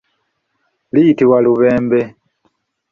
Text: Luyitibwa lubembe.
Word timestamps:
Luyitibwa 0.91 1.37
lubembe. 1.45 2.01